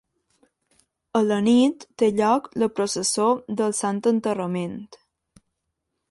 A 1.17 1.19
la 1.25 1.35
nit 1.47 1.83
té 2.01 2.09
lloc 2.21 2.49
la 2.63 2.69
processó 2.79 3.27
del 3.59 3.75
Sant 3.81 3.99
Enterrament. 4.13 4.77